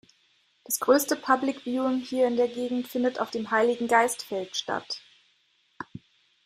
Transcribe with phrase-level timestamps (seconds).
[0.63, 4.99] Das größte Public Viewing hier in der Gegend findet auf dem Heiligengeistfeld statt.